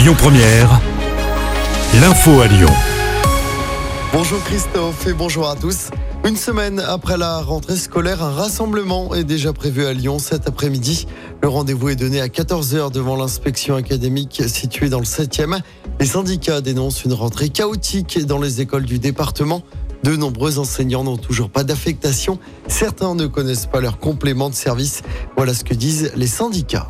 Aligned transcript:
Lyon 0.00 0.14
Première, 0.16 0.80
l'info 2.00 2.40
à 2.40 2.46
Lyon. 2.46 2.70
Bonjour 4.14 4.42
Christophe 4.44 5.06
et 5.06 5.12
bonjour 5.12 5.46
à 5.46 5.56
tous. 5.56 5.90
Une 6.26 6.38
semaine 6.38 6.80
après 6.80 7.18
la 7.18 7.42
rentrée 7.42 7.76
scolaire, 7.76 8.22
un 8.22 8.30
rassemblement 8.30 9.14
est 9.14 9.24
déjà 9.24 9.52
prévu 9.52 9.84
à 9.84 9.92
Lyon 9.92 10.18
cet 10.18 10.48
après-midi. 10.48 11.06
Le 11.42 11.48
rendez-vous 11.48 11.90
est 11.90 11.96
donné 11.96 12.18
à 12.18 12.28
14h 12.28 12.90
devant 12.90 13.14
l'inspection 13.14 13.74
académique 13.74 14.42
située 14.46 14.88
dans 14.88 15.00
le 15.00 15.04
7e. 15.04 15.60
Les 16.00 16.06
syndicats 16.06 16.62
dénoncent 16.62 17.04
une 17.04 17.12
rentrée 17.12 17.50
chaotique 17.50 18.24
dans 18.24 18.40
les 18.40 18.62
écoles 18.62 18.86
du 18.86 18.98
département. 18.98 19.60
De 20.02 20.16
nombreux 20.16 20.58
enseignants 20.58 21.04
n'ont 21.04 21.18
toujours 21.18 21.50
pas 21.50 21.62
d'affectation. 21.62 22.38
Certains 22.68 23.14
ne 23.14 23.26
connaissent 23.26 23.66
pas 23.66 23.82
leur 23.82 23.98
complément 23.98 24.48
de 24.48 24.54
service. 24.54 25.02
Voilà 25.36 25.52
ce 25.52 25.62
que 25.62 25.74
disent 25.74 26.10
les 26.16 26.26
syndicats. 26.26 26.88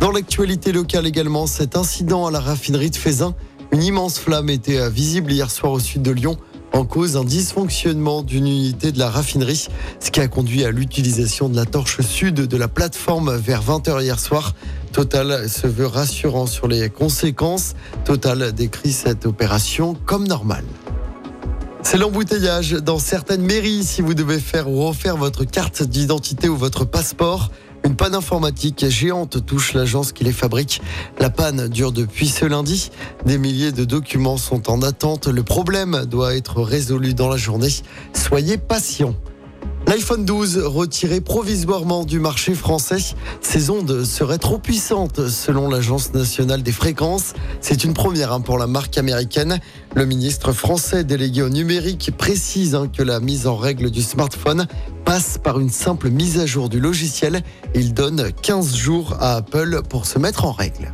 Dans 0.00 0.10
l'actualité 0.10 0.72
locale 0.72 1.06
également, 1.06 1.46
cet 1.46 1.76
incident 1.76 2.26
à 2.26 2.30
la 2.30 2.40
raffinerie 2.40 2.88
de 2.88 2.96
Fézin. 2.96 3.34
Une 3.70 3.82
immense 3.82 4.18
flamme 4.18 4.48
était 4.48 4.88
visible 4.88 5.30
hier 5.30 5.50
soir 5.50 5.72
au 5.72 5.78
sud 5.78 6.00
de 6.00 6.10
Lyon. 6.10 6.38
En 6.72 6.86
cause, 6.86 7.18
un 7.18 7.24
dysfonctionnement 7.24 8.22
d'une 8.22 8.46
unité 8.46 8.92
de 8.92 8.98
la 8.98 9.10
raffinerie, 9.10 9.68
ce 10.00 10.10
qui 10.10 10.20
a 10.20 10.26
conduit 10.26 10.64
à 10.64 10.70
l'utilisation 10.70 11.50
de 11.50 11.56
la 11.56 11.66
torche 11.66 12.00
sud 12.00 12.36
de 12.36 12.56
la 12.56 12.66
plateforme 12.66 13.36
vers 13.36 13.62
20h 13.62 14.02
hier 14.02 14.18
soir. 14.18 14.54
Total 14.92 15.50
se 15.50 15.66
veut 15.66 15.86
rassurant 15.86 16.46
sur 16.46 16.66
les 16.66 16.88
conséquences. 16.88 17.74
Total 18.06 18.52
décrit 18.52 18.92
cette 18.92 19.26
opération 19.26 19.94
comme 20.06 20.26
normale. 20.26 20.64
C'est 21.82 21.98
l'embouteillage 21.98 22.72
dans 22.72 22.98
certaines 22.98 23.42
mairies 23.42 23.84
si 23.84 24.00
vous 24.00 24.14
devez 24.14 24.38
faire 24.38 24.70
ou 24.70 24.86
refaire 24.86 25.18
votre 25.18 25.44
carte 25.44 25.82
d'identité 25.82 26.48
ou 26.48 26.56
votre 26.56 26.86
passeport. 26.86 27.50
Une 27.84 27.96
panne 27.96 28.14
informatique 28.14 28.86
géante 28.88 29.44
touche 29.46 29.72
l'agence 29.72 30.12
qui 30.12 30.24
les 30.24 30.32
fabrique. 30.32 30.82
La 31.18 31.30
panne 31.30 31.68
dure 31.68 31.92
depuis 31.92 32.28
ce 32.28 32.44
lundi. 32.44 32.90
Des 33.24 33.38
milliers 33.38 33.72
de 33.72 33.84
documents 33.84 34.36
sont 34.36 34.70
en 34.70 34.82
attente. 34.82 35.26
Le 35.26 35.42
problème 35.42 36.04
doit 36.06 36.34
être 36.34 36.60
résolu 36.60 37.14
dans 37.14 37.28
la 37.28 37.36
journée. 37.36 37.70
Soyez 38.12 38.58
patients. 38.58 39.14
L'iPhone 39.86 40.24
12 40.24 40.58
retiré 40.66 41.20
provisoirement 41.20 42.04
du 42.04 42.20
marché 42.20 42.54
français. 42.54 42.98
Ces 43.40 43.70
ondes 43.70 44.04
seraient 44.04 44.38
trop 44.38 44.58
puissantes 44.58 45.26
selon 45.28 45.68
l'Agence 45.68 46.14
nationale 46.14 46.62
des 46.62 46.72
fréquences. 46.72 47.32
C'est 47.60 47.82
une 47.82 47.92
première 47.92 48.32
hein, 48.32 48.40
pour 48.40 48.56
la 48.58 48.68
marque 48.68 48.98
américaine. 48.98 49.58
Le 49.94 50.04
ministre 50.06 50.52
français 50.52 51.02
délégué 51.02 51.42
au 51.42 51.48
numérique 51.48 52.12
précise 52.16 52.74
hein, 52.74 52.88
que 52.88 53.02
la 53.02 53.18
mise 53.18 53.46
en 53.46 53.56
règle 53.56 53.90
du 53.90 54.02
smartphone 54.02 54.66
passe 55.04 55.38
par 55.42 55.58
une 55.58 55.70
simple 55.70 56.08
mise 56.10 56.38
à 56.38 56.46
jour 56.46 56.68
du 56.68 56.78
logiciel. 56.78 57.42
Il 57.74 57.92
donne 57.92 58.30
15 58.42 58.76
jours 58.76 59.16
à 59.18 59.36
Apple 59.36 59.82
pour 59.88 60.06
se 60.06 60.20
mettre 60.20 60.44
en 60.44 60.52
règle. 60.52 60.92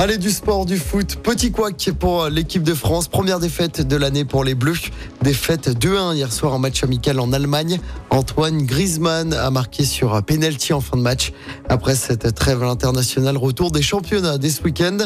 Allez, 0.00 0.16
du 0.16 0.30
sport, 0.30 0.64
du 0.64 0.76
foot. 0.76 1.16
Petit 1.24 1.50
couac 1.50 1.90
pour 1.98 2.28
l'équipe 2.28 2.62
de 2.62 2.72
France. 2.72 3.08
Première 3.08 3.40
défaite 3.40 3.80
de 3.80 3.96
l'année 3.96 4.24
pour 4.24 4.44
les 4.44 4.54
Bleus. 4.54 4.92
Défaite 5.22 5.70
2-1 5.70 6.14
hier 6.14 6.32
soir 6.32 6.54
en 6.54 6.60
match 6.60 6.84
amical 6.84 7.18
en 7.18 7.32
Allemagne. 7.32 7.80
Antoine 8.10 8.62
Griezmann 8.64 9.32
a 9.34 9.50
marqué 9.50 9.84
sur 9.84 10.22
penalty 10.22 10.72
en 10.72 10.80
fin 10.80 10.96
de 10.96 11.02
match. 11.02 11.32
Après 11.68 11.96
cette 11.96 12.32
trêve 12.32 12.62
internationale, 12.62 13.36
retour 13.36 13.72
des 13.72 13.82
championnats 13.82 14.38
dès 14.38 14.50
ce 14.50 14.62
week-end. 14.62 14.98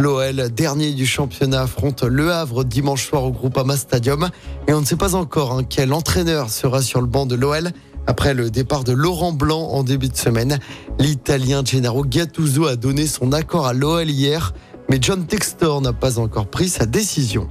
L'OL, 0.00 0.48
dernier 0.48 0.94
du 0.94 1.04
championnat, 1.04 1.60
affronte 1.60 2.04
Le 2.04 2.32
Havre 2.32 2.64
dimanche 2.64 3.06
soir 3.06 3.22
au 3.22 3.32
Groupama 3.32 3.76
Stadium. 3.76 4.30
Et 4.66 4.72
on 4.72 4.80
ne 4.80 4.86
sait 4.86 4.96
pas 4.96 5.14
encore 5.14 5.52
hein, 5.52 5.62
quel 5.62 5.92
entraîneur 5.92 6.48
sera 6.48 6.80
sur 6.80 7.02
le 7.02 7.06
banc 7.06 7.26
de 7.26 7.34
l'OL. 7.34 7.70
Après 8.06 8.32
le 8.32 8.50
départ 8.50 8.82
de 8.82 8.92
Laurent 8.92 9.32
Blanc 9.32 9.60
en 9.60 9.82
début 9.82 10.08
de 10.08 10.16
semaine, 10.16 10.58
l'Italien 10.98 11.62
Gennaro 11.62 12.02
Gattuso 12.02 12.64
a 12.64 12.76
donné 12.76 13.06
son 13.06 13.34
accord 13.34 13.66
à 13.66 13.74
l'OL 13.74 14.08
hier, 14.08 14.54
mais 14.88 14.96
John 15.02 15.26
Textor 15.26 15.82
n'a 15.82 15.92
pas 15.92 16.18
encore 16.18 16.46
pris 16.46 16.70
sa 16.70 16.86
décision. 16.86 17.50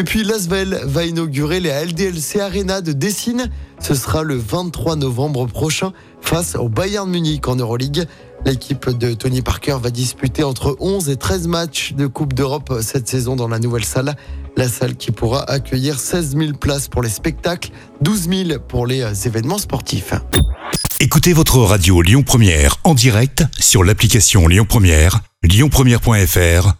Et 0.00 0.02
puis 0.02 0.24
Lasvel 0.24 0.80
va 0.84 1.04
inaugurer 1.04 1.60
les 1.60 1.68
LDLC 1.68 2.40
Arena 2.40 2.80
de 2.80 2.92
Dessine. 2.92 3.50
Ce 3.82 3.94
sera 3.94 4.22
le 4.22 4.34
23 4.34 4.96
novembre 4.96 5.44
prochain 5.44 5.92
face 6.22 6.54
au 6.54 6.70
Bayern 6.70 7.06
Munich 7.10 7.46
en 7.48 7.56
Euroleague. 7.56 8.06
L'équipe 8.46 8.88
de 8.88 9.12
Tony 9.12 9.42
Parker 9.42 9.76
va 9.78 9.90
disputer 9.90 10.42
entre 10.42 10.74
11 10.80 11.10
et 11.10 11.16
13 11.16 11.48
matchs 11.48 11.92
de 11.92 12.06
Coupe 12.06 12.32
d'Europe 12.32 12.78
cette 12.80 13.08
saison 13.08 13.36
dans 13.36 13.48
la 13.48 13.58
nouvelle 13.58 13.84
salle. 13.84 14.16
La 14.56 14.70
salle 14.70 14.96
qui 14.96 15.10
pourra 15.10 15.42
accueillir 15.42 16.00
16 16.00 16.34
000 16.34 16.52
places 16.54 16.88
pour 16.88 17.02
les 17.02 17.10
spectacles, 17.10 17.68
12 18.00 18.28
000 18.46 18.58
pour 18.66 18.86
les 18.86 19.02
euh, 19.02 19.12
événements 19.26 19.58
sportifs. 19.58 20.14
Écoutez 20.98 21.34
votre 21.34 21.58
radio 21.58 22.00
Lyon 22.00 22.22
Première 22.22 22.76
en 22.84 22.94
direct 22.94 23.44
sur 23.58 23.84
l'application 23.84 24.48
Lyon 24.48 24.64
Première, 24.66 25.20
lyonpremière.fr 25.42 26.79